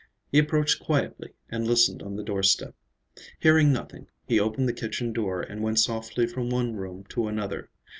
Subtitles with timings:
[0.31, 2.73] He approached quietly and listened on the doorstep.
[3.39, 7.69] Hearing nothing, he opened the kitchen door and went softly from one room to another.